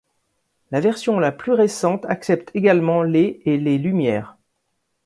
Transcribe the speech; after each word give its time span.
La 0.71 0.79
version 0.79 1.19
la 1.19 1.31
plus 1.31 1.51
récente 1.51 2.05
accepte 2.07 2.49
également 2.55 3.03
les 3.03 3.39
et 3.45 3.57
les 3.59 3.77
lumières. 3.77 4.35